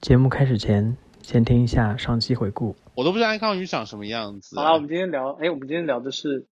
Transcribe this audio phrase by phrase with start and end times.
[0.00, 2.74] 节目开始前，先听一下上期回顾。
[2.94, 4.56] 我都不知道安康鱼长什么样子。
[4.56, 6.46] 好了，我们今天聊，哎，我们今天聊的是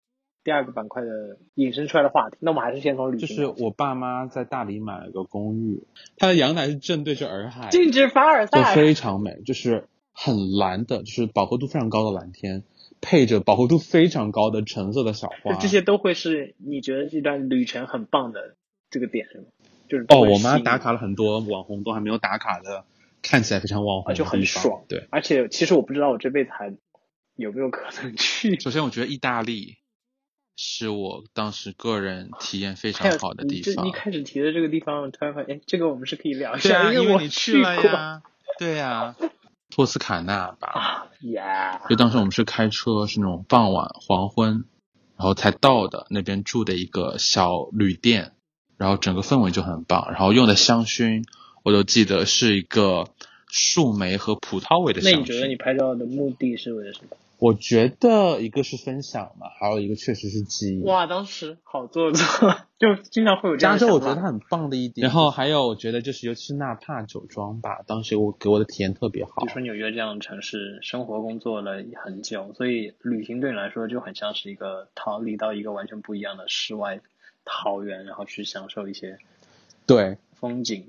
[0.44, 1.08] 第二个板块的
[1.54, 2.36] 引申出来的话题。
[2.40, 3.26] 那我们还是先从旅就。
[3.26, 5.86] 是我爸妈在大理买了个公寓，
[6.18, 8.74] 它的阳台是正对着洱海，禁止凡尔就赛。
[8.74, 12.64] 非常美，就是很蓝的，就是饱和度非常高的蓝天，
[13.00, 15.54] 配着饱和度非常高的橙色的小花。
[15.54, 18.56] 这些都会是你觉得这段旅程很棒的
[18.90, 19.44] 这个点是吗？
[19.88, 22.84] 就是哦，我妈打卡了很多网红都还没有打卡的，
[23.28, 24.84] 看起来非常网红啊，就很爽。
[24.88, 26.74] 对，而且其实我不知道我这辈子还
[27.36, 28.58] 有没有可能去。
[28.58, 29.76] 首先我觉得意大利
[30.56, 33.92] 是我当时个人体验非常好的地方你这你。
[33.92, 38.22] 开始提的这个地方，我突然发现，哎，这个我们是可以聊一对下，啊，因为我你去了呀。
[38.58, 39.14] 对呀、
[39.70, 40.68] 托斯卡纳吧。
[40.68, 41.82] 啊呀。
[41.88, 44.64] 就当时我们是开车，是那种傍晚黄昏，
[45.16, 48.32] 然后才到的那边住的一个小旅店，
[48.78, 51.24] 然后整个氛围就很棒，然后用的香薰
[51.62, 53.08] 我都记得是一个
[53.48, 55.00] 树莓和葡萄味的。
[55.02, 57.16] 那你觉得你拍照的目的是为了什么？
[57.40, 60.82] 我觉得一个是分享嘛，还有一个确实是记忆。
[60.82, 62.24] 哇，当时好做作，
[62.80, 63.94] 就经常会有这样加州。
[63.94, 69.52] 我觉得它很棒的一点，然后还有我觉得就是尤其是纳帕酒庄吧，当时我给我的体验特别好比如。
[69.52, 77.00] 说纽约这样的城市，生活工作了很久，所以旅行对你来说就很像是一个逃离到一个完全不一样的世外
[77.44, 79.16] 桃源，然后去享受一些
[79.86, 80.88] 对，风景，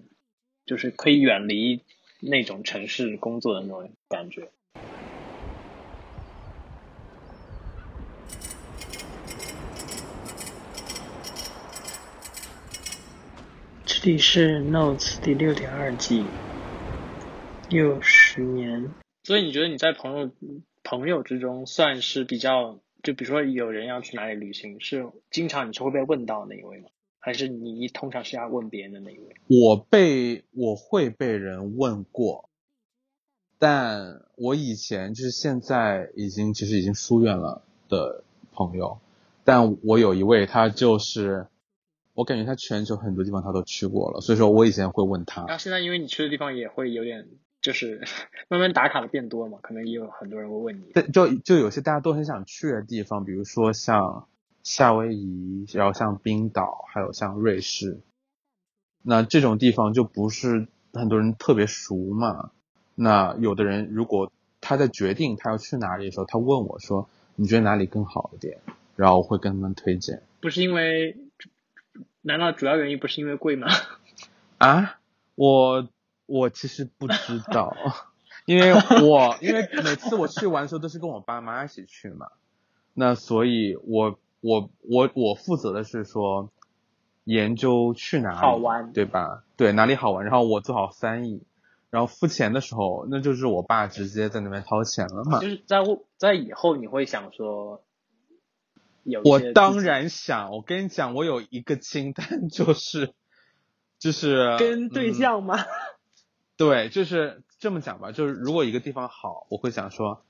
[0.70, 1.82] 就是可以远离
[2.20, 4.52] 那种城市工作的那种感觉。
[13.84, 16.24] 这里是 Notes 第六点二季，
[17.72, 18.92] 六十年。
[19.24, 20.32] 所以你觉得你在朋友
[20.84, 26.90] 朋友之中算是比较，就比如说有人要去哪里旅行，是经常你是会被问到那一位吗？
[27.30, 29.36] 还是你通常是要问别人的那一位？
[29.48, 32.50] 我被我会被人问过，
[33.60, 38.98] 但我以前就是现在已经其实已经疏远了的朋友，
[39.44, 41.46] 但我有一位他就是，
[42.16, 47.28] 我感觉他全球很多地方他都去过了，所以说我以前会问他然，后现在因为你去的地方也会有点，
[47.62, 48.02] 就是
[48.50, 50.92] 慢慢打卡的变多了嘛，可能也有很多人会问你。
[50.94, 54.28] 对，就就有些大家都很想去的地方，比如说像
[54.64, 58.00] 夏威夷，然后像冰岛，还有像瑞士，
[59.02, 62.52] 那这种地方就不是很多人特别熟嘛。
[62.96, 64.32] 那有的人如果
[64.62, 68.60] 他在决定他要去哪里的时候，他问我说：“你觉得哪里更好一点？”
[68.98, 70.22] 然后我会跟他们推荐。
[70.42, 71.16] 不是因为，
[72.22, 73.68] 难道主要原因不是因为贵吗？
[74.60, 75.00] 啊，
[75.36, 75.88] 我
[76.26, 77.74] 我其实不知道，
[78.46, 82.28] 因为我因为每次我去玩的时候都是跟我爸妈一起去嘛，
[82.94, 86.50] 那所以我我我我负责的是说
[87.24, 89.44] 研究去哪里好玩对吧？
[89.58, 91.44] 对，哪里好玩，然后我做好翻译，
[91.90, 95.40] 然后付钱的时候，那就是我爸直接在那边掏钱了嘛。
[95.40, 95.78] 就是在
[96.18, 97.84] 在以后你会想说，
[99.04, 103.14] 有我当然想，我跟你讲，我有一个清单，就是
[104.00, 105.58] 就是跟对嗯象吗？
[106.56, 110.22] 对，就是这么讲吧，就是如果一个地方好，我会想说，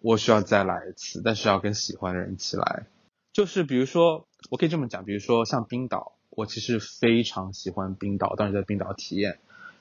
[0.00, 2.86] 我需要再来一次，但是要跟喜欢的人一起来。
[3.34, 9.40] 就是比如说，我可以这么讲，比如说像冰岛，我其实非常喜欢冰岛，当时在冰岛体验，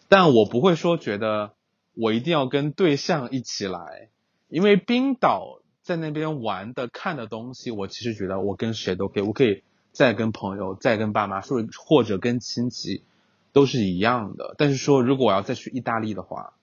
[0.10, 1.54] 但我不会说觉得
[1.94, 4.10] 我一定要跟对象一起来，
[4.50, 13.04] 因为冰岛在那边玩的、看的东西，我其实觉得我跟谁都可以，我可以再跟朋友、再跟爸妈，说或者跟亲戚
[13.52, 14.56] 都是一样的。
[14.58, 16.54] 但是说，如果我要再去意大利的话，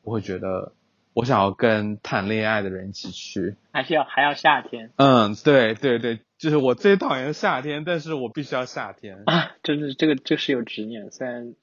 [0.00, 0.72] 我会觉得
[1.12, 3.56] 我想要跟谈恋爱的人一起去。
[3.72, 9.22] 还是要还要夏天嗯，对对对，就是我最讨厌夏天，但是我必须要夏天。
[9.26, 9.52] 啊？
[9.62, 11.54] 真的，这个这是有执念，虽然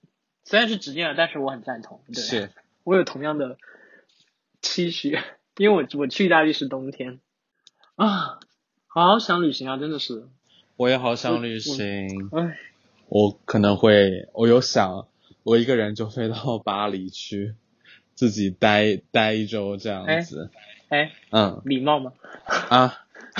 [0.43, 2.01] 虽然是执念了，但是我很赞同。
[2.13, 2.49] 对，是，
[2.83, 3.57] 我有同样的
[4.61, 5.17] 期许，
[5.57, 7.19] 因为我我去意大利是冬天
[7.95, 8.39] 啊，
[8.87, 10.27] 好想旅行啊，真的是，
[10.75, 12.29] 我也好想旅行。
[12.31, 12.57] 唉，
[13.07, 15.07] 我可能会，我有想，
[15.43, 17.55] 我一个人就飞到巴黎去，
[18.17, 20.50] 自己待待一周这样子。
[20.89, 22.12] 哎，嗯礼貌吗？
[22.69, 22.94] 啊，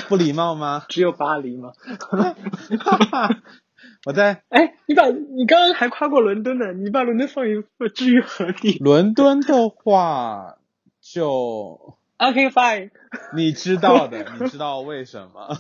[0.08, 0.86] 不礼貌吗？
[0.88, 1.74] 只有巴黎吗？
[4.06, 7.64] 我在哎，你把你刚刚还夸过伦敦呢，你把伦敦放于
[7.94, 10.58] 置于何地伦敦的话，
[11.02, 12.92] 就？OK fine
[13.36, 15.58] 你知道的， 你知道为什么？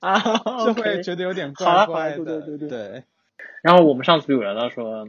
[0.00, 0.20] 啊，
[0.66, 2.40] 就会觉得有点怪怪的。
[2.40, 3.04] 对对对
[3.62, 5.08] 然后我们上次有聊到说，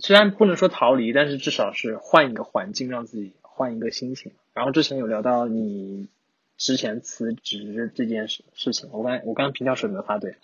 [0.00, 4.32] 虽然不能说逃离，但是至少是换一个环境，让自己换一个心情。
[4.54, 6.08] 然后之前有聊到你
[6.56, 10.34] 之前辞职这件事事情，我刚才我刚刚平翘舌有没有发对？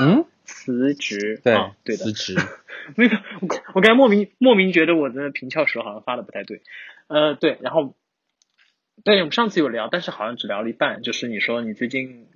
[0.00, 1.40] 嗯， 辞职。
[1.42, 2.36] 对，对的，辞职。
[2.96, 6.62] 那个，我我刚才莫名莫名觉得我的平翘舌好像发的不太对。
[7.06, 7.94] 呃，对，然后，
[9.04, 11.02] 对，我们上次有聊，但是好像只聊了一半。
[11.02, 12.28] 就是你说你最近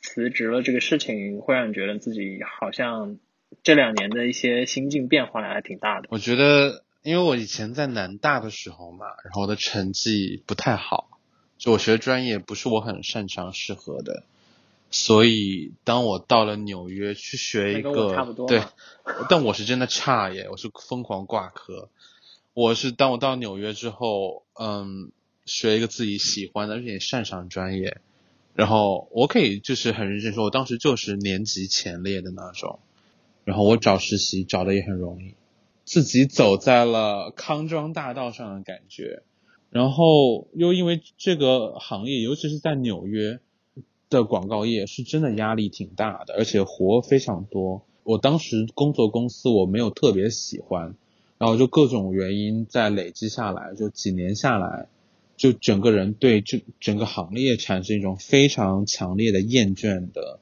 [0.00, 3.18] 辞职了这个事情，会让你觉得自己好像
[3.62, 6.08] 这两年的一些心境变化还挺大的。
[6.10, 11.18] 我觉得，因为我以前在南大的时候嘛，然后我的成绩不太好，
[11.58, 14.24] 就我学的专业不是我很擅长适合的。
[14.92, 18.60] 所以，当我到了纽约去学一个，对，
[19.28, 21.88] 但我是真的差耶，我是疯狂挂科。
[22.54, 25.12] 我是当我到纽约之后，嗯，
[25.44, 28.00] 学一个自己喜欢的而且擅长专业，
[28.54, 32.80] 然后我可以就是很认真说，我当时就是年级前列的那种。
[33.44, 35.34] 然后我找实习找的也很容易，
[35.84, 39.22] 自己走在了康庄大道上的感觉。
[39.70, 43.40] 然后又因为这个行业，尤其是在纽约。
[44.10, 47.86] 的广告业是真的压力挺大的，而且活非常多。
[48.02, 50.96] 我当时工作公司我没有特别喜欢，
[51.38, 54.88] 然后就各种原因在累积下来，就几年下来，
[55.36, 60.40] 就整个人对这整个行业产生一种非常强烈的厌倦的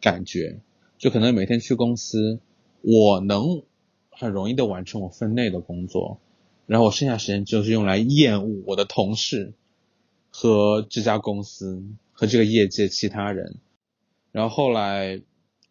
[0.00, 0.60] 感觉。
[1.04, 2.40] 就可能每天去公司，
[2.80, 3.60] 我能
[4.08, 6.16] 很容易的完成我分内的工作，
[6.64, 9.52] 然后我剩下时间就是用来厌恶我的同事
[10.30, 11.84] 和这家公司。
[12.16, 13.56] 和这个业界其他人，
[14.30, 15.20] 然后后来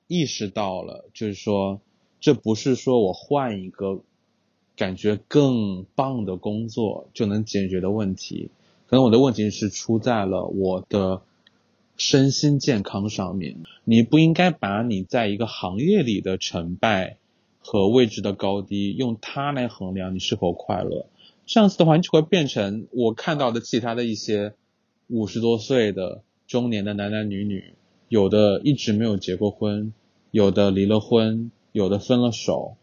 [0.07, 1.79] 意识到了，就是说，
[2.19, 4.01] 这不是说我换一个
[4.75, 8.51] 感觉更棒的工作就能解决的问题，
[8.87, 11.21] 可能我的问题是出在了我的
[11.97, 13.57] 身心健康上面。
[13.83, 17.17] 你不应该把你在一个行业里的成败
[17.59, 21.07] 和位置的高低用它来衡量你是否快乐，
[21.45, 24.53] 这样子的话，你就会变成我看到的其他的一些
[25.07, 26.21] 五十多岁的。
[26.45, 27.73] 中年的男男女女，
[28.09, 29.93] 有的一直没有结过婚，
[30.29, 32.75] 有的离了婚，有的分了手，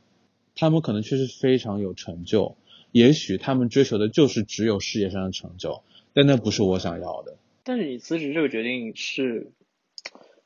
[0.56, 2.56] 他们可能确实非常有成就，
[2.90, 5.82] 也许他们追求的就是只有事业上的成就，
[6.14, 7.36] 但那不是我想要的。
[7.70, 9.52] 但是你辞职这个决定是，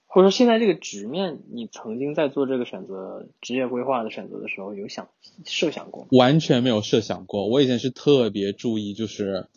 [0.05, 5.09] 或者说现在这个局面，你曾经在做这个选择、职业规划的选择的时候，有想
[5.47, 6.09] 设想过吗？
[6.11, 7.49] 完全没有设想过。
[7.49, 9.49] 我以前是特别注意，就是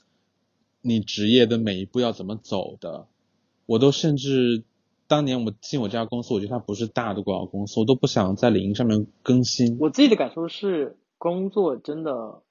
[0.82, 3.08] 你职业的每一步要怎么走的。
[3.66, 4.64] 我都甚至
[5.08, 9.78] 当年我进我这家公司，我觉得它不是大的广告公司，我都不想在领英上面更新。
[9.78, 12.44] 我自己的感受是，工作真的，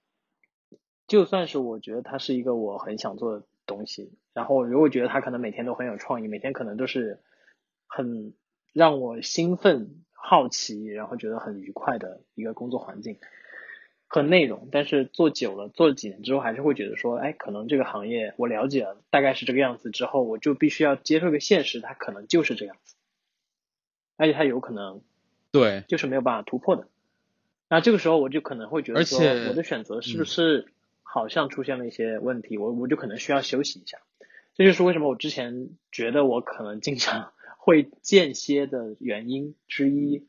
[1.07, 7.21] 就算是我觉得它是一个我很想做的东西，然后如果觉得他可能每天都很有创意，每天可能都是
[7.87, 8.33] 很
[8.73, 13.19] 让我兴奋、好奇，然后觉得很愉快的一个工作环境。
[14.09, 22.95] 和内容，但是做久了，做了几年之后，还是会觉得说，哎，可能这个行业我了解了，大概是这个样子之后，我就必须要接受一个现实，它可能就是这样子，
[24.17, 25.03] 而且它有可能，
[25.51, 26.87] 对，就是没有办法突破的。
[27.69, 29.19] 那这个时候我就可能会觉得说，
[29.49, 30.69] 我的选择是不是
[31.17, 33.97] 好像出现了一些问题，我我就可能需要休息一下。
[34.55, 40.27] 这就是为什么我之前觉得我可能经常 会间歇的原因之一。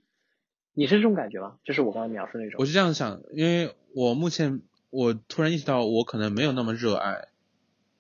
[0.74, 1.57] 你是这种感觉吗？
[1.66, 2.56] 就是我刚才描述那种。
[2.60, 7.28] 我是这样想，因为我目前我突然意识到，我可能没有那么热爱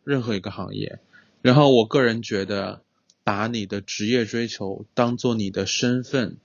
[0.05, 0.99] 任何一个行业。
[1.41, 2.83] 然后我个人觉得，
[3.25, 6.37] 把你的职业追求当做你的身份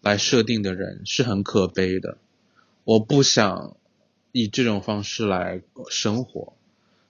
[0.00, 2.18] 来设定的人是很可悲的。
[2.84, 3.76] 我不想
[4.38, 6.52] 以这种方式来生活，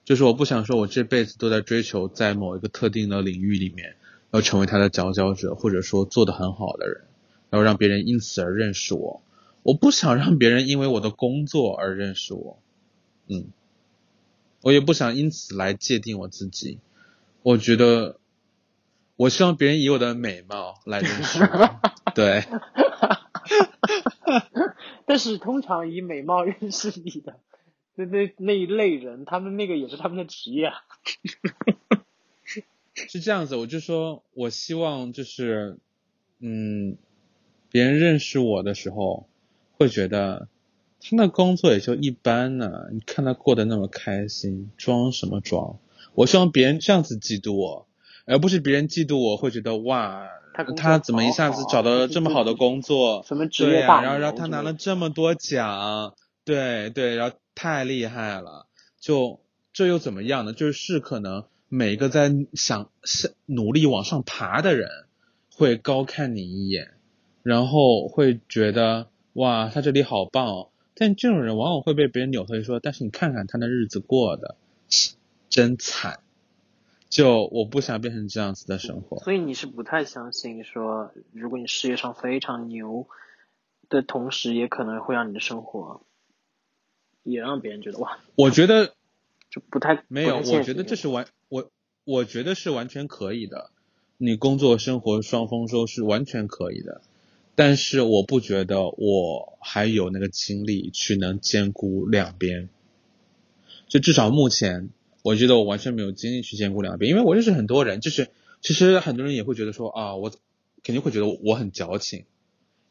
[0.05, 3.97] 就是我不想说我这辈子都在追求在某一个特定的领域里面
[4.31, 7.03] 要成为他的佼佼者，或者说做得很好的人。
[7.51, 9.23] 然后让别人因此而认识我，
[9.65, 12.61] 我不想让别人因为我的工作而认识我，
[13.27, 13.47] 嗯，
[14.63, 16.79] 我也不想因此来界定我自己。
[17.43, 18.21] 我觉得，
[19.17, 21.81] 我希望别人以我的美貌来认识我，
[22.15, 22.45] 对。
[25.07, 27.41] 但是通常以美貌认识你的
[27.95, 30.75] 那那那一类人，他们那个也是他们的职业啊。
[32.93, 35.79] 是这样子，我就说我希望就是，
[36.41, 36.99] 嗯。
[37.69, 39.29] 别人认识我的时候，
[39.77, 40.49] 会觉得
[41.01, 42.87] 他那工作也就一般呢。
[42.93, 45.79] 你看他过得那么开心，装什么装？
[46.15, 47.87] 我希望别人这样子嫉妒我，
[48.25, 50.27] 而不是别人嫉妒我会觉得哇，
[50.65, 53.25] 他怎么一下子找到了这么好的工作？
[53.27, 58.67] 什么职业大然后然后他拿了这么多奖，对对，然后太厉害了。
[59.01, 59.41] 就
[59.73, 60.53] 这又怎么样呢？
[60.53, 64.89] 就是可能每一个在想是努力往上爬的人，
[65.53, 66.93] 会高看你一眼。
[67.43, 70.71] 然后会觉得哇，他这里好棒哦！
[70.97, 74.57] 但这种人往往会被别人扭头说，但是你看看他那日子过的
[75.49, 76.19] 真惨，
[77.09, 79.19] 就我不想变成这样子的生活。
[79.21, 83.07] 所以你是不太相信说，如果你事业上非常牛
[83.89, 86.03] 的同时，也可能会让你的生活
[87.23, 88.19] 也让别人觉得哇。
[88.35, 88.95] 我觉得
[89.51, 91.71] 就不太没有，我觉得这是完我
[92.05, 93.71] 我觉得是完全可以的。
[94.19, 97.03] 你工作生活双丰收是完全可以的，
[97.55, 102.69] 但是我不觉得我还有那个精力去能兼顾两边。
[103.89, 104.89] 就至少目前，
[105.27, 108.31] 我觉得我完全没有精力去兼顾两边，因为我认识很多人，就是
[108.61, 110.31] 其实很多人也会觉得说啊，我
[110.85, 112.27] 肯定会觉得我很矫情，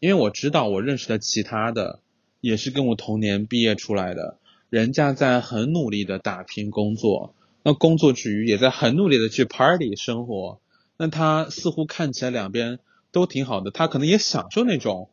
[0.01, 2.01] 因为我知道我认识的其他的
[2.41, 4.37] 也是跟我同年毕业出来的，
[4.69, 10.59] 人家在很努力的打拼工作，那工作之余也在很努力的去 party 生活，
[10.97, 12.79] 那他似乎看起来两边
[13.13, 15.09] 都挺好的，他可能也享受那种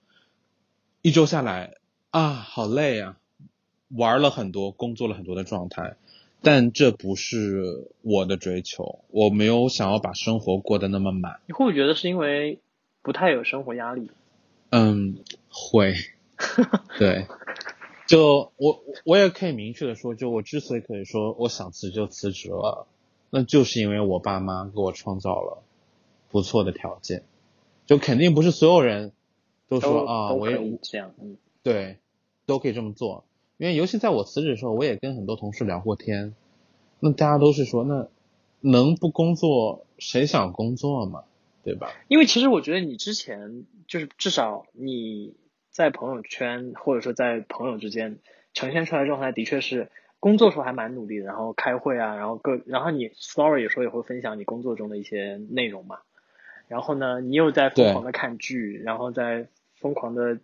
[1.03, 1.75] 一周下来
[2.11, 3.17] 啊，好累啊。
[3.95, 5.97] 玩了很多，工作了很多的状态，
[6.43, 9.05] 但这不是我的追求。
[9.09, 11.41] 我没有想要把生活过得那么满。
[11.47, 12.61] 你会不会觉得是因为
[13.03, 14.11] 不太有生活压力？
[14.71, 15.19] 嗯，
[15.49, 15.95] 会。
[16.99, 17.27] 对，
[18.09, 22.89] 就我我也可以明确的说，就我之所以可以说我想辞就辞职了，
[23.31, 25.63] 那就是因为我爸妈给我创造了
[26.31, 27.23] 不错的条件。
[27.87, 29.13] 就肯定不是所有人
[29.69, 31.99] 都说啊，我也这样，嗯，对，
[32.47, 33.25] 都可以这么做。
[33.59, 36.35] 因为尤其在我辞职的时候，我也跟很多同事聊过天，
[36.99, 38.09] 那大家都是说，那
[38.61, 41.25] 能不工作谁想工作嘛，
[41.63, 41.93] 对吧？
[42.09, 45.35] 因为其实我觉得你之前就是至少你
[45.71, 48.19] 在朋友圈或者说在朋友之间
[48.53, 55.99] 呈现出来的状态，的确是工作时候还蛮努力的，然后开会啊，然后各，然后你 story 有时候也会分享你工作中的一些内容嘛，
[56.67, 60.41] 然后呢，你又在疯狂的看剧，然后在疯狂的。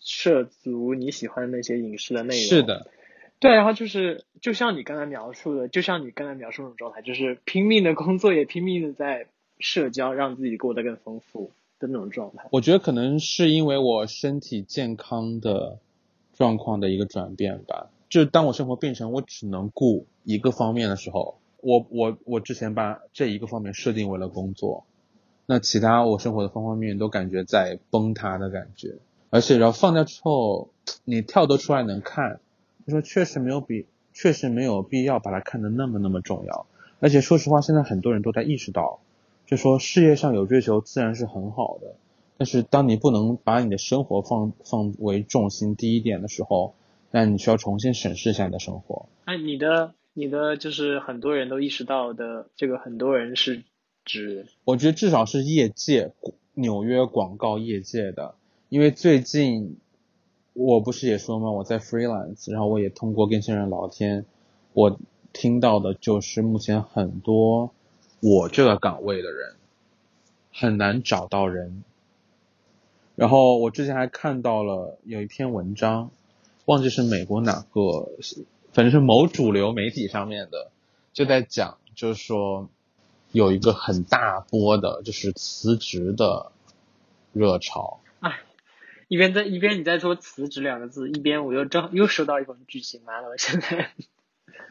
[0.00, 2.90] 涉足你喜欢的那些影视的内容是的，
[3.40, 9.26] 对，然后就是就像你刚才描述的，就像你刚才描述那种状态，就是拼命的工作，也拼命的在
[9.58, 12.48] 社交，让自己过得更丰富的那种状态。
[12.52, 15.78] 我觉得可能是因为我身体健康的
[16.32, 17.90] 状况的一个转变吧。
[18.08, 24.84] 就当我生活变成我只能顾一个方面的时候，我我我之前把这一个方面设定为了工作，
[25.46, 28.96] 那其他我生活的方方面面都感觉在崩塌的感觉。
[29.34, 30.70] 而且，然后放掉之后，
[31.04, 32.38] 你跳得出来能看，
[32.86, 36.66] 就说确实没有比，确实没有必要把它看得那么那么重要。
[37.00, 39.00] 而且说实话，现在很多人都在意识到，
[39.44, 41.96] 就说事业上有追求自然是很好的，
[42.38, 46.76] 但是当你不能把你的生活放放为重心第一点的时候，
[47.10, 49.08] 那你需要重新审视一下你的生活。
[49.24, 53.64] 哎，你的你的就是很多人都意识到的这个很多人是
[54.04, 56.12] 指，我觉得至少是业界，
[56.54, 58.36] 纽约广告业界的。
[58.74, 59.76] 因为最近
[60.52, 61.48] 我不是也说吗？
[61.52, 64.26] 我在 freelance，然后我也通过跟新人聊天，
[64.72, 64.98] 我
[65.32, 67.72] 听到的就是目前很多
[68.18, 69.54] 我这个岗位的人
[70.52, 71.84] 很难找到人。
[73.14, 76.10] 然后我之前还看到了有一篇文章，
[76.64, 78.08] 忘记是美国哪个，
[78.72, 80.72] 反正是某主流媒体上面的，
[81.12, 82.68] 就在讲，就是说
[83.30, 86.50] 有一个很大波的，就是辞职的
[87.32, 88.00] 热潮。
[89.14, 94.06] 一边在一边你在说辞职两个字，一边我又正又收到一封剧情，妈的，我现在应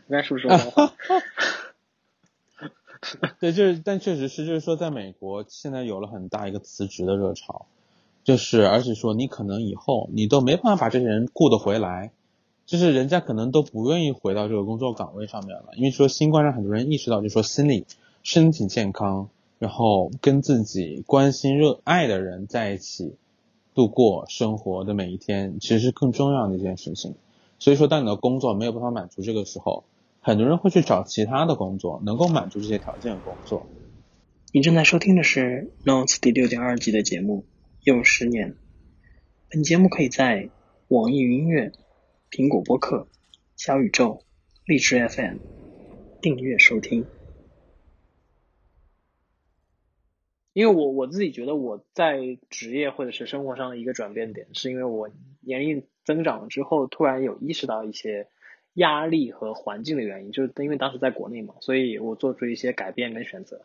[0.10, 0.50] 该是不是？
[3.40, 7.68] 对，就是但确实是，就是说在美国现在有了很大一个辞职的热潮，
[8.26, 12.12] 就是而且说你可能以后你都没办法把这些人雇得回来，
[12.66, 17.86] 就是人家可能都不愿意回到这个工作岗位上面了，因为说新冠让很多人意识到，就说心理
[18.24, 23.16] 身体健康，然后跟自己关心热爱的人在一起。
[23.74, 27.16] 度过生活的每一天，其实是更重要的一件事情。
[27.60, 29.86] 所以说，当你的工作没有办法满足这个时候，
[30.20, 33.66] 很多人会去找其他的工作，能够满足这些条件的工作。
[34.52, 37.46] 你正在收听的是《Notes》第六点二季的节目，
[37.84, 38.56] 又十年。
[39.50, 40.50] 本节目可以在
[40.90, 41.72] 网易云音乐、
[42.30, 43.08] 苹果播客、
[43.56, 44.24] 小宇宙、
[44.66, 45.38] 荔枝 FM
[46.22, 47.06] 订阅收听。
[50.54, 55.10] 因为我我自己觉得我在职业或者是生活上的一个转变点，是因为我
[55.42, 58.28] 年龄增长了之后，突然有意识到一些
[58.76, 63.62] 压力和环境的原因，就是因为当时在国内嘛，所以我做出一些改变跟选择。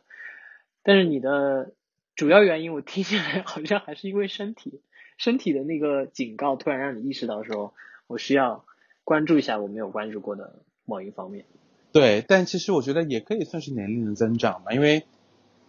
[0.83, 1.73] 但是你的
[2.17, 4.81] 主要原因，我听起来 好像还是因为身体，
[5.19, 7.75] 身体的那个警告突然让你意识到说，
[8.07, 8.65] 我需要
[9.05, 11.45] 关注一下我没有关注过的某一方面。
[11.93, 15.05] 对，但其实我觉得也可以算是年龄的增长吧，因为。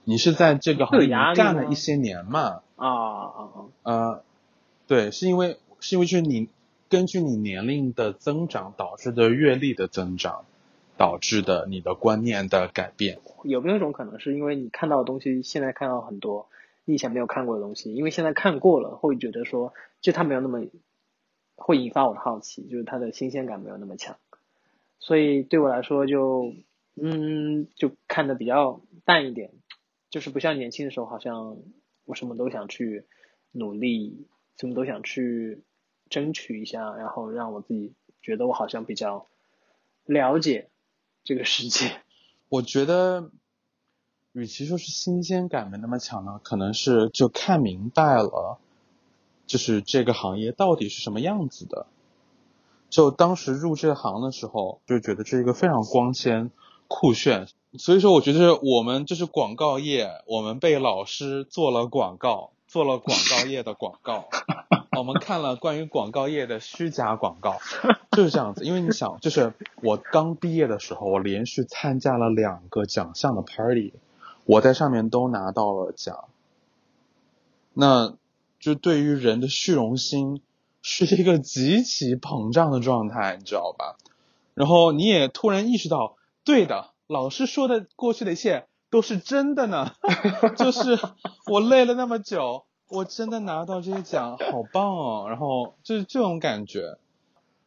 [0.03, 2.61] 你是在这个行业干了一些年嘛？
[2.75, 3.65] 啊啊啊！
[3.83, 4.23] 呃，
[4.87, 6.49] 对，是因为是因为就是你
[6.89, 10.45] 根据你年龄的增长导致的阅历的增长，
[10.97, 13.19] 导致的你的观念的改变。
[13.43, 16.47] 有没有一种可能是因为你看到的东西，现在看到很多
[16.85, 20.65] 你以前没有看过的东西，因为现在看过了，会觉得说就它没有那么
[21.55, 24.17] 会引发我的好奇，就是它的新鲜感没有那么强，
[24.99, 26.53] 所以对我来说就
[26.95, 29.51] 嗯就看的比较淡一点，
[30.09, 31.57] 就是不像年轻的时候，好像
[32.05, 33.05] 我什么都想去
[33.51, 35.63] 努力，什么都想去
[36.09, 39.27] 争取一下，然后让我自己觉得我好像比较
[40.05, 40.69] 了解
[41.23, 42.01] 这个世界。
[42.49, 43.29] 我觉得，
[44.31, 48.57] 与其说是新鲜感没那么强呢，可能是就看明白了，
[49.45, 51.85] 就是这个行业到底是什么样子的。
[52.89, 56.49] 就当时入这行的时候，就觉得这是一个非常光鲜、
[56.89, 57.47] 酷炫。
[57.77, 64.27] 所以说，我觉得我们就是广告业，我们被老师做了广告，做了广告业的广告。
[64.97, 67.59] 我们看了关于广告业的虚假广告，
[68.11, 68.65] 就是这样子。
[68.65, 69.53] 因为你想，就是
[69.83, 73.93] 我刚毕业的时候，我连续参加了两个奖项的 party，
[74.45, 76.25] 我在上面都拿到了奖。
[77.73, 78.15] 那
[78.59, 80.41] 就对于人的虚荣心
[80.81, 83.95] 是一个极其膨胀的状态，你知道吧？
[84.55, 89.93] 然后你也突然意识到，对的，老师说的过去的一切都是真的呢。
[90.57, 90.97] 就是
[91.47, 92.65] 我累了那么久。
[92.91, 95.25] 我真的拿到这些奖，好棒哦！
[95.29, 96.97] 然后就是这种感觉，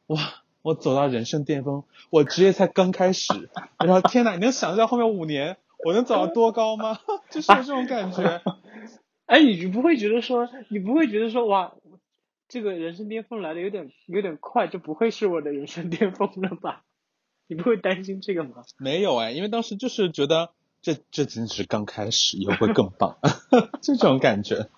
[0.08, 0.18] 哇！
[0.62, 3.48] 我走到人生巅峰，我职业才刚开始，
[3.78, 4.32] 然后天哪！
[4.32, 6.98] 你能想象后面五年我能走到多高吗？
[7.30, 8.42] 就是这种感觉。
[9.26, 11.74] 哎，你不会觉得说，你不会觉得说，哇，
[12.48, 16.82] 这个人生巅峰来的有点有点快，就不会是我的人生巅峰了吧？
[17.54, 18.64] 你不会担心这个吗？
[18.78, 23.18] 没有哎，因为当时就是觉得这这仅仅是刚开始，以后会更棒，
[23.82, 24.68] 就这种感觉。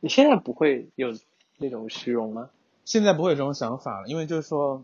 [0.00, 1.14] 你现在不会有
[1.58, 2.50] 那种虚荣吗？
[2.86, 4.82] 现在不会有这种想法了，因为就是说，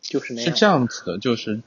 [0.00, 0.50] 就是那样。
[0.50, 1.62] 是这样子的，就是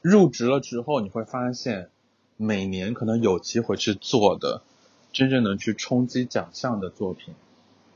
[0.00, 1.90] 入职了之后，你会发现
[2.36, 4.62] 每年可能有机会去做的，
[5.12, 7.34] 真正能去冲击奖项的作品，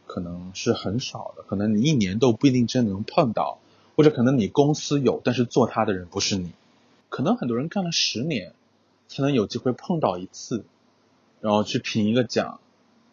[0.06, 1.42] 可能是很少的。
[1.42, 3.59] 可能你一年都不一定真能碰到，
[3.97, 6.53] 或者可能你公司有，但是做它的人不是你。
[7.09, 8.53] 可能很多人干了十年，
[9.07, 10.64] 才能有机会碰到一次，
[11.40, 12.61] 然后去评一个奖。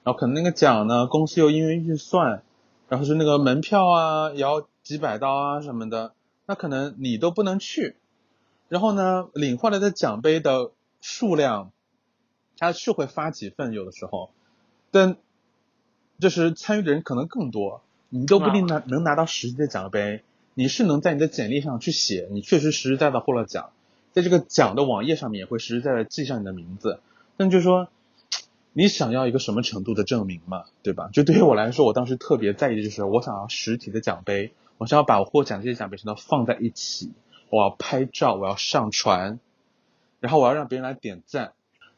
[0.03, 2.41] 然后可能那个奖呢，公司又因为预算，
[2.89, 6.13] 然后是那个门票啊，也要几百刀啊什么的，
[6.47, 7.95] 那可能你都不能去。
[8.67, 11.71] 然后呢，领回来的奖杯的数量，
[12.57, 14.31] 他是会发几份有的时候，
[14.89, 15.17] 但
[16.19, 20.23] 就是参与的人可能更多，你都不一定拿能拿到实际的奖杯。
[20.53, 23.71] 你是能在你的简历上去写，你确实实实在在获了奖，
[24.13, 26.99] 在这个奖的网页上面也会实实在在记上你的名字，
[27.37, 27.87] 但就是说。
[28.73, 31.09] 你想要一个什么程度的证明嘛，对吧？
[31.11, 37.11] 就对于我来说，我当时特别在意的就是，我想要实体的奖杯，我想要把我获奖这些奖杯全都放在一起，
[37.49, 39.41] 我要拍照，我要上传，
[40.21, 41.51] 然后我要让别人来点赞，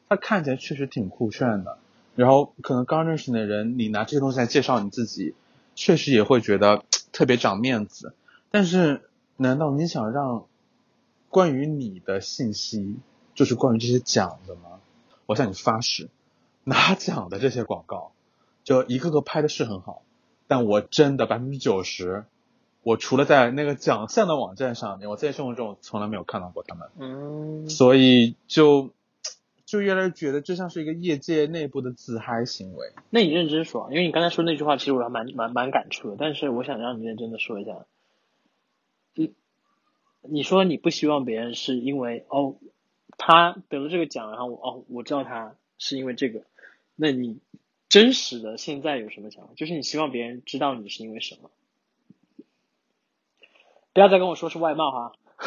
[0.09, 1.77] 它看起来确实挺酷炫的。
[2.15, 5.35] 然后可能刚认识你的人，你拿这些东西来介绍你自己，
[5.75, 8.15] 确实也会觉得特别长面子。
[8.53, 10.45] 但是，难道你想让
[11.29, 12.97] 关于你的信息
[13.33, 14.79] 就是关于这些奖的吗？
[15.25, 16.07] 我向你发誓。
[16.63, 18.11] 拿 奖的这些广告，
[18.63, 20.03] 就一个个拍的是很好，
[20.45, 22.25] 但我真的百分之九十，
[22.83, 26.89] 我除了在那个奖项的网站上面，我在生活中从来没有看到过他们。
[26.99, 28.91] 嗯，所以就
[29.65, 32.93] 就越来越觉得这像是一个业界内部的自嗨行为。
[33.09, 36.17] 那你认真说，因为你刚才说那句话，其实我还蛮蛮蛮感触的。
[36.19, 37.79] 但是我想让你认真的说一下，你
[40.23, 42.55] 你说你不希望别人是因为哦，
[43.17, 46.43] 他得了这个奖，然后哦，我知道他是因为这个。
[46.95, 47.39] 那你
[47.89, 49.53] 真实的现在有什么想法？
[49.55, 51.49] 就是你希望别人知道你是因为什么？
[53.93, 55.11] 不要再跟我说是外貌哈。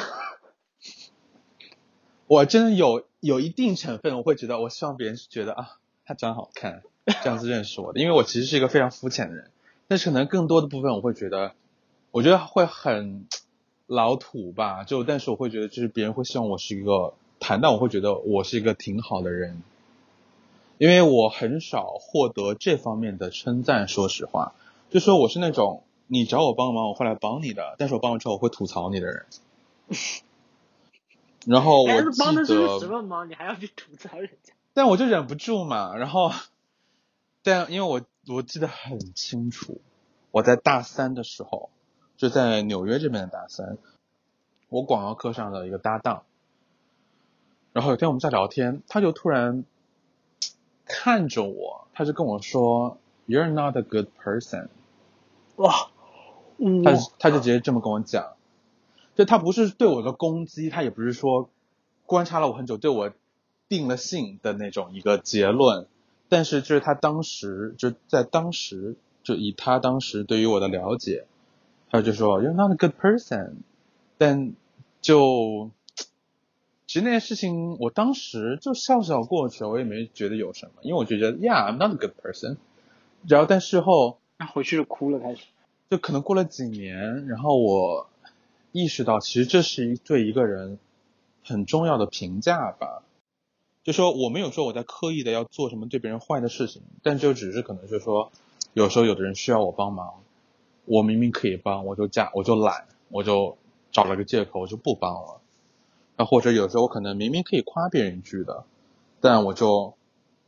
[2.29, 6.83] 我真的有有一定成分，我会觉得我希望别人是觉得啊，他长得好看，
[7.23, 8.01] 这样子认识我的。
[8.01, 9.51] 因为我其实是一个非常肤浅的人，
[9.89, 11.55] 但是可能更多的部分我会觉得，
[12.11, 13.27] 我觉得会很
[13.87, 14.85] 老土吧。
[14.85, 19.62] 就但是我会觉得，就是别人会希望我是一个谈到，我会觉得我是一个挺好的人。
[20.79, 24.53] 因为我很少获得这方面的称赞，说实话，
[24.90, 29.25] 就说我是那种你找我帮忙，我会来帮你的，但是我帮完之后我会吐槽你的人。
[31.46, 33.31] 然后我记得，帮的是什么忙？
[33.31, 34.53] 你还要去吐槽人家？
[34.75, 35.96] 但我就忍不住嘛。
[35.96, 36.31] 然后，
[37.42, 38.03] 但因为我
[38.35, 39.81] 我记得很清楚，
[40.31, 41.70] 我在大三的时候，
[42.17, 43.79] 就在纽约这边的大三，
[44.69, 46.23] 我广告课上的一个搭档，
[47.73, 49.65] 然后有天我们在聊天，他就突然。
[50.89, 54.69] 看着我，他就跟我说：“You're not a good person。”
[55.57, 55.91] 哇，
[56.85, 58.35] 他他就直接这么跟我讲。
[59.17, 61.51] 就他不是对我的攻击，他也不是说
[62.05, 63.11] 观察了我很久对我
[63.69, 65.89] 定了性的那种一个结论，
[66.29, 71.27] 但是就是他当时就在当时就以他当时对于我的了解，
[71.90, 73.55] 他就说 You're not a good person，
[74.18, 74.53] 但
[75.01, 75.70] 就
[76.87, 82.57] 其实那件事情我当时就笑笑过去了，我也没觉得有什么，因为我就觉得 Yeah I'm not a good person，
[83.27, 85.44] 然后但事后那回去就哭了开始。
[85.88, 88.09] 就可能过了几年，然后我
[88.72, 90.81] 意识到，其实这是一对一个人
[91.44, 93.05] 很重要的评价吧。
[93.85, 98.33] 就说我没有说我在刻意的要做什么对别人坏的事情，但就只是可能就是说，
[98.72, 100.25] 有时候有的人需要我帮忙，
[100.87, 103.59] 我明明可以帮，我就假我就懒，我就
[103.92, 105.40] 找了个借口我就不帮了。
[106.16, 108.64] 那或者有时候我可能明明可以夸别人一句的，
[109.20, 109.94] 但我就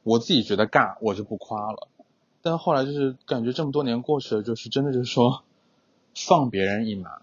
[0.02, 1.88] 我自己觉得尬，我就不夸了。
[2.40, 5.42] 但后来就是感觉这么多年过去了，就是真的就是说
[6.14, 7.20] 放别人一马，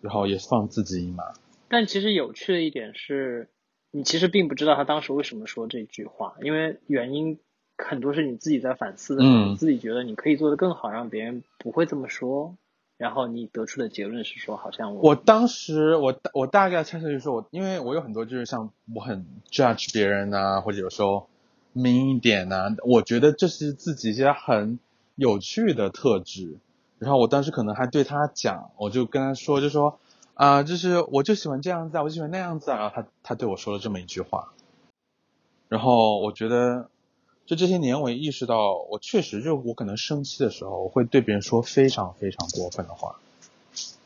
[0.00, 1.32] 然后也放自己一马。
[1.68, 3.48] 但其实有趣的一点是，
[3.90, 7.38] 你其实并不知道他当时为什么说这句话，因为原因
[7.78, 12.54] 很多是你自己在反思的，嗯，自己觉得你可以做得更好，让别人不会这么说，
[12.98, 21.28] 然后你得出的结论是说，好像我我当时我我大概猜测就是说我，因为我有很多就是像我很 judge 别人啊，或者有时候。
[21.74, 22.74] mean 一点啊？
[22.82, 24.80] 我觉得这是自己一些很
[25.14, 26.56] 有趣的特质。
[26.98, 30.00] 然后我当时可能还对他讲，我就跟他说，就说
[30.34, 32.78] 啊，就是我就喜欢这样子啊，我就喜欢那样子啊。
[32.78, 34.52] 然后他他对我说了这么一句话。
[35.68, 36.88] 然后我觉得，
[37.48, 43.18] 就这些年我也意识到，我确实就我可能生气的时候，我会对别人说非常非常过分的话。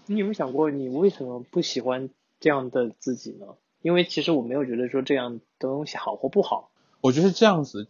[0.06, 3.46] 你有没有想过，你为什么不喜欢这样的自己呢？
[3.80, 6.70] 因为其实我没有觉得说这样的东西好或不好。
[7.00, 7.88] 我觉得是这样子，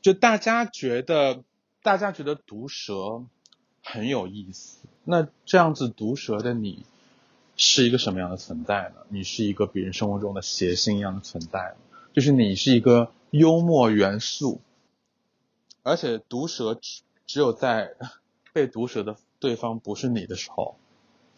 [0.00, 1.44] 就大家觉得，
[1.82, 3.22] 大家觉得毒舌
[3.82, 4.78] 很有意思。
[5.04, 6.86] 那这样子毒舌的你，
[7.58, 9.02] 是一个什么样的存在呢？
[9.10, 11.74] 你是一个别人生活中的谐星一样的存在，
[12.14, 14.60] 就是你是一个幽默元素。
[15.82, 17.96] 而且毒舌只只有在
[18.54, 20.76] 被毒舌的对方不是你的时候，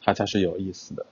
[0.03, 1.07] 它才是有意思的。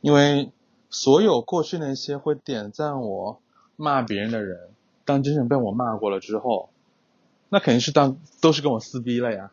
[0.00, 0.52] 因为
[0.88, 3.42] 所有过去那些会点赞我、
[3.76, 4.70] 骂别人的人。
[5.04, 6.70] 当真正被我骂过了之后，
[7.50, 9.52] 那肯定是当都是跟我撕逼了呀。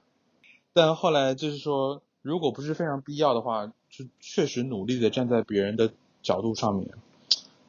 [0.72, 6.88] 但后来就是说，如果不是非常必要的话，就确实努力的站在别人的角度上面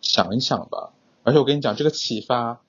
[0.01, 0.93] 想一想吧。
[1.25, 2.61] 而且我跟你讲，这个启发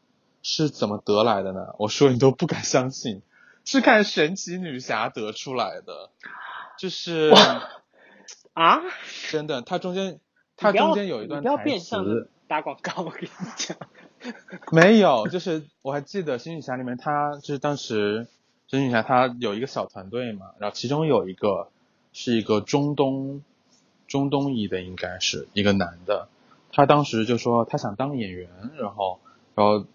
[0.44, 1.74] 是怎么得来的呢？
[1.80, 3.22] 我说你都不敢相信，
[3.66, 6.10] 是看神奇女侠得出来的。
[6.78, 7.34] 就是
[8.54, 8.82] 啊，
[9.30, 10.20] 真的，它中间
[10.56, 12.30] 它中间有一段台词。
[12.48, 13.78] 打广告，我跟你讲。
[14.74, 18.28] 没有，就是我还记得《新女侠》里面，他就是当时
[18.68, 21.70] 新女侠她有一个小团队嘛，然后其中有一个
[22.12, 23.44] 是一个中东
[24.08, 26.28] 中东裔的，应该是一个男的，
[26.72, 28.50] 他当时就说他想当演员，
[28.80, 29.20] 然后
[29.54, 29.86] 然后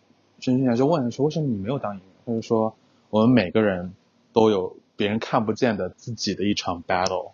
[0.44, 2.08] 新女侠就问他说为什么你没有当演员？
[2.26, 2.74] 他就说
[3.10, 3.94] 我们每个人
[4.32, 7.32] 都有别人看不见的自己的一场 battle，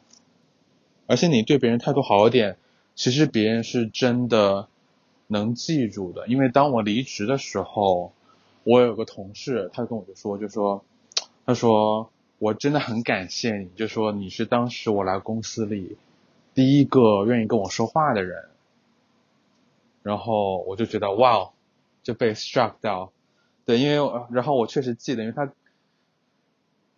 [1.07, 2.57] 而且你对别人态度好一点，
[2.94, 4.68] 其实别人是真的。
[5.33, 8.11] 能记住的，因为当我离职的时候，
[8.64, 10.83] 我有个同事，他跟我就说，就说，
[11.46, 15.96] 他说我真的很感谢你，就说你是当时我来公司里
[16.53, 18.46] 第一个愿意跟我说话的人，
[20.03, 21.51] 然后我就觉得哇，
[22.03, 23.13] 就被 struck 到，
[23.67, 25.47] 对，因为然后我确实记得，因为他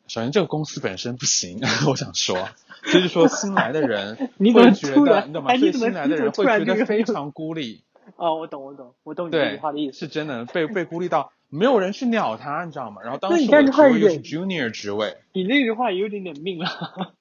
[0.09, 2.49] 首先这个公司本身不行， 我想说，
[2.85, 5.57] 就是说新来的人 会觉得，你懂吗？
[5.57, 7.83] 所以新来的人会觉得非常孤立。
[8.17, 9.99] 哦，我懂，我懂，我懂你这句话的意思。
[10.01, 13.01] 是真的被被孤立到没有人去鸟他，你知道吗？
[13.03, 15.19] 然后当时我职位又是 junior 职位。
[15.33, 17.15] 你那句话也有点点命了，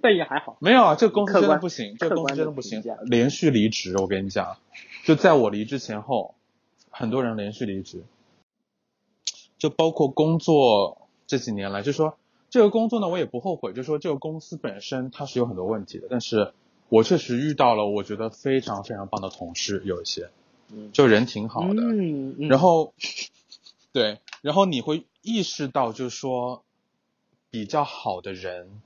[0.00, 0.56] 但也还好。
[0.60, 3.96] 没有啊，这个公司真的不行，这个公司真的不行，连续离职。
[3.98, 4.56] 我跟你讲，
[5.04, 6.34] 就在我离职前后，
[6.92, 8.04] 很多人连续离职。
[9.58, 12.16] 就包括工作这几年来，就说
[12.50, 13.72] 这个工作呢，我也不后悔。
[13.72, 16.52] 就说这个公司本身它是有很多问题的，但是。
[16.88, 20.28] 我确实遇到了我觉得非常非常棒的同事，有一些，
[20.92, 21.82] 就人挺好的，
[22.50, 22.92] 然后，
[23.94, 26.64] 对，然后你会意识到，就是说，
[27.48, 28.82] 比较好的人，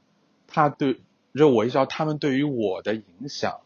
[0.47, 1.01] 他对，
[1.35, 3.59] 就我意识到他们对于我的影响，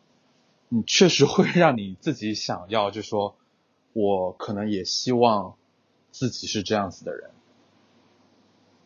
[0.71, 3.37] 你确实会让你自己想要，就说，
[3.93, 5.57] 我可能也希望
[6.11, 7.31] 自己是这样子的人，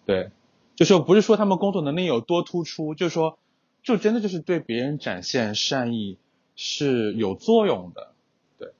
[0.05, 0.31] 对，
[0.77, 3.38] 就说不是说他们工作能力有多突出，就是说。
[3.83, 6.17] 就真的就是对别人展现善意
[6.57, 8.14] 是有作用的，
[8.57, 8.73] 对。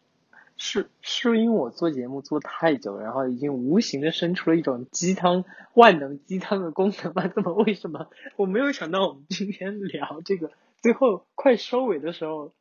[0.57, 7.29] 是是因为我做节目做太久了，然后已经无形的生出了一种鸡汤万能鸡汤的功能吗？
[7.29, 12.55] 怎么为什么我没有想到我们今天聊这个最后快收尾的时候，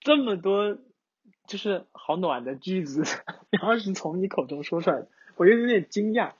[0.00, 0.78] 这么多
[1.50, 3.02] 就是好暖的句子，
[3.50, 6.30] 然后是从你口中说出来的，我就有点惊讶。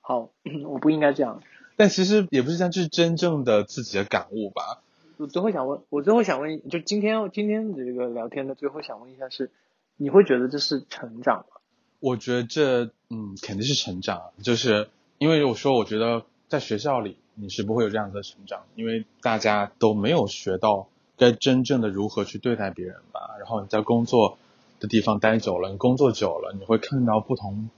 [0.00, 0.30] 好，
[0.66, 1.42] 我不应该这样。
[1.76, 4.82] 但其实也不是这样，这是真正的自己的感悟吧。
[5.18, 9.50] 我最后想问，我最后想问，就今天今天的这个聊天的最后想问一下是，
[9.98, 11.60] 你会觉得这是成长吗？
[12.00, 23.36] 我觉得这嗯肯定是成长，就是因为我说我觉得在学校里你是不会有这样的成长，因为大家都没有学到该真正的如何去对待别人吧。
[23.38, 24.38] 然后你在工作
[24.80, 27.68] 的地方待久了，你工作久了，你会看到不同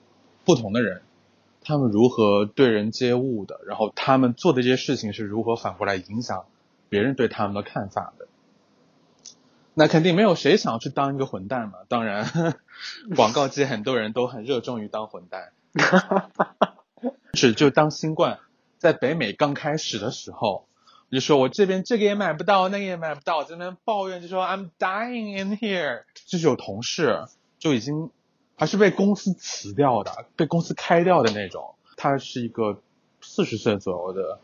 [0.45, 1.03] 不同的人，
[1.63, 6.45] 他们如何对人接物的，然后他们做的这些事情是如何反过来影响。
[6.89, 8.27] 别人对他们的看法的，
[9.75, 11.75] 那肯定没有谁想要去当一个混蛋嘛。
[11.87, 12.27] 当然，
[13.15, 15.53] 广告界很多人都很热衷于当混蛋。
[17.35, 18.41] 是就当新冠
[18.77, 20.67] 在北美刚开始的时候，
[21.11, 26.05] 就说我这边这个也买不到，那个也买不到，在那抱怨就说 I'm dying in here。
[26.27, 27.25] 就是有同事
[27.59, 28.11] 就已经
[28.57, 31.75] 还是被公司辞掉的，被公司开掉的那种。
[31.97, 32.81] 她是一个
[33.21, 34.41] 四十岁左右的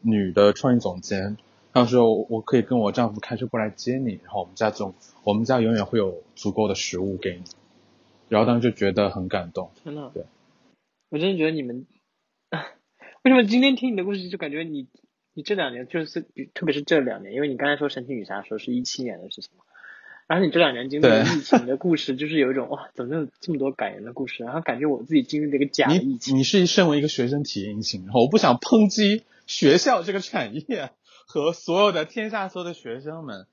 [0.00, 1.36] 女的创意总监。
[1.72, 7.44] 她说：“我可以跟我丈夫开车过来接你，然后我们家总我们家永远会有足够的食物给你。”
[8.28, 9.70] 然后当时就觉得很感动。
[9.84, 10.24] 真的，对，
[11.10, 11.86] 我真的觉得你们
[13.22, 14.86] 为什么今天听你的故事就感觉你
[15.34, 19.64] 你这两年就是特别是这两年，因为你刚才说神奇女侠说是一七年的事情嘛，
[20.26, 24.44] 然后你这两年经历了疫情的故事，就是有一种哇，怎么有这么多感人的故事？
[24.44, 26.36] 然后感觉我自己经历了一个假疫情。
[26.36, 30.90] 你是身为一个学生体验型，然后我不想抨击学校这个产业。
[31.32, 33.46] 和所有的天下所有的学生们，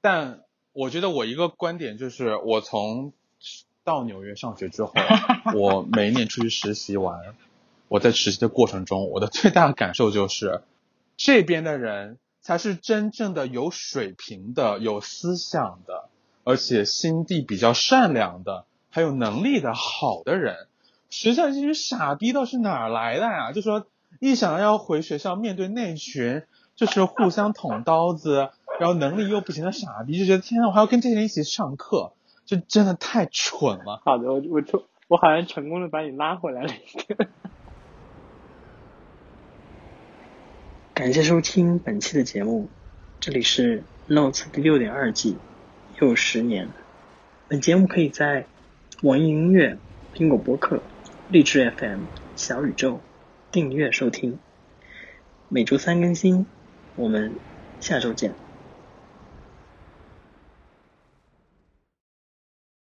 [0.00, 3.12] 但我觉得我一个观点就是，我从
[3.82, 4.92] 到纽约上学之后，
[5.56, 7.34] 我每一年出去实习完，
[7.88, 10.60] 我在实习的过程中，我的最大的感受就是，
[11.18, 16.08] 这边的人才是真正的有水平的、有思想的，
[16.44, 20.56] 而且心地比较善良的，还有能力的好的人。
[21.10, 23.52] 学校这群傻逼都是哪来的呀？
[23.52, 23.86] 就说
[24.18, 26.44] 一想要回学校面对那群。
[26.78, 32.12] 就是互相捅刀子，然后能力又不行的傻逼，就觉得天呐，我还要跟这些人一起上课，
[32.46, 34.00] 就真的太蠢了。
[34.04, 37.26] 好的，我我成，我好像成功的把你拉回来了一个。
[40.98, 42.68] 感谢收听本期的节目，
[43.20, 45.36] 这里是 Notes 第六点二季，
[46.00, 46.70] 又十年。
[47.46, 48.46] 本节目可以在
[49.02, 49.78] 网易音乐、
[50.12, 50.82] 苹果播客、
[51.28, 52.00] 荔枝 FM、
[52.34, 53.00] 小宇宙
[53.52, 54.40] 订阅收听，
[55.48, 56.46] 每周三更新。
[56.96, 57.32] 我们
[57.78, 58.47] 下周见。